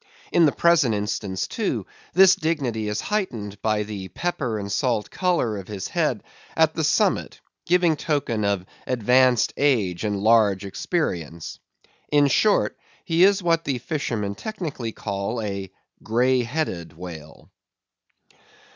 [0.31, 5.57] In the present instance, too, this dignity is heightened by the pepper and salt colour
[5.59, 6.23] of his head
[6.57, 11.59] at the summit, giving token of advanced age and large experience.
[12.11, 15.69] In short, he is what the fishermen technically call a
[16.01, 17.51] "grey headed whale."